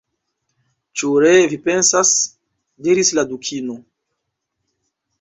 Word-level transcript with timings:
"Ĉu 1.01 1.09
ree 1.25 1.43
vi 1.51 1.59
pensas?" 1.69 2.15
diris 2.89 3.15
la 3.21 3.29
Dukino. 3.35 3.81